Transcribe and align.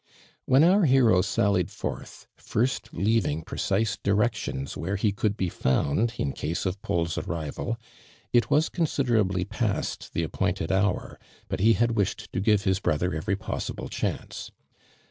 When 0.45 0.63
our 0.63 0.85
hero 0.85 1.21
sallied 1.21 1.69
forth, 1.69 2.25
first 2.35 2.91
leaving 2.91 3.43
precise 3.43 3.97
directions 4.01 4.75
where 4.75 4.95
he 4.95 5.11
could 5.11 5.37
be 5.37 5.47
found 5.47 6.13
in 6.17 6.33
case 6.33 6.65
of 6.65 6.81
Paul's 6.81 7.19
arrival, 7.19 7.77
it 8.33 8.49
was 8.49 8.67
considerably 8.67 9.45
past 9.45 10.11
the 10.13 10.23
appointed 10.23 10.71
hour, 10.71 11.19
but 11.49 11.59
he 11.59 11.73
had 11.73 11.91
wished 11.91 12.33
to 12.33 12.39
give 12.39 12.63
his 12.63 12.79
brother 12.79 13.13
every 13.13 13.35
possible 13.35 13.89
chance. 13.89 14.49